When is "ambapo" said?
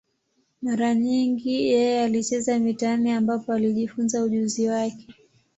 3.11-3.53